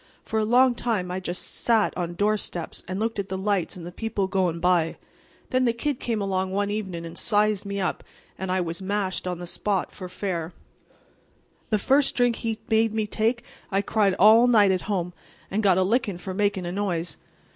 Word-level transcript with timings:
For 0.25 0.39
a 0.39 0.43
long 0.45 0.73
time 0.73 1.11
I 1.11 1.19
just 1.19 1.43
sat 1.63 1.95
on 1.95 2.15
doorsteps 2.15 2.83
and 2.87 2.99
looked 2.99 3.19
at 3.19 3.29
the 3.29 3.37
lights 3.37 3.75
and 3.75 3.85
the 3.85 3.91
people 3.91 4.25
goin' 4.27 4.59
by. 4.59 4.83
And 4.83 4.97
then 5.51 5.65
the 5.65 5.73
Kid 5.73 5.99
came 5.99 6.19
along 6.23 6.49
one 6.49 6.71
evenin' 6.71 7.05
and 7.05 7.15
sized 7.15 7.67
me 7.67 7.79
up, 7.79 8.03
and 8.35 8.51
I 8.51 8.61
was 8.61 8.81
mashed 8.81 9.27
on 9.27 9.37
the 9.37 9.45
spot 9.45 9.91
for 9.91 10.09
fair. 10.09 10.53
The 11.69 11.77
first 11.77 12.15
drink 12.15 12.37
he 12.37 12.57
made 12.67 12.93
me 12.93 13.05
take 13.05 13.43
I 13.69 13.83
cried 13.83 14.15
all 14.15 14.47
night 14.47 14.71
at 14.71 14.81
home, 14.89 15.13
and 15.51 15.61
got 15.61 15.77
a 15.77 15.83
lickin' 15.83 16.17
for 16.17 16.33
makin' 16.33 16.65
a 16.65 16.71
noise. 16.71 17.17